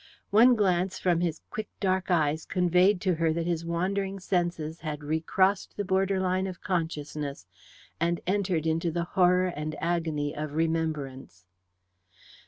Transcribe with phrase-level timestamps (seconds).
[0.31, 5.03] One glance from his quick dark eyes conveyed to her that his wandering senses had
[5.03, 7.45] recrossed the border line of consciousness,
[7.99, 11.45] and entered into the horror and agony of remembrance.